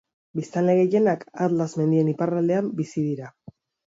[0.37, 3.29] Biztanle gehienak Atlas mendien iparraldean bizi dira.